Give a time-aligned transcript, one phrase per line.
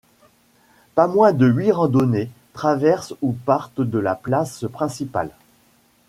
[0.95, 5.29] Pas moins de huit randonnées traversent ou partent de la place principale.